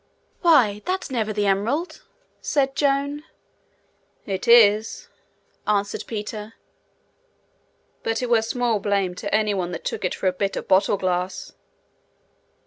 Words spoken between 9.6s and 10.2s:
that took it